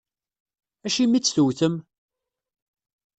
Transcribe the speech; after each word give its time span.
Acimi 0.87 1.15
i 1.17 1.19
tt-tewwtem? 1.19 1.75